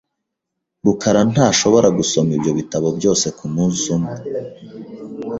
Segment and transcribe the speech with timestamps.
[0.85, 4.17] rukara ntashobora gusoma ibyo bitabo byose kumunsi umwe.